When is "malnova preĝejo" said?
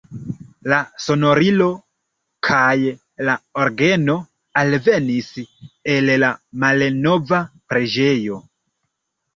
6.67-8.43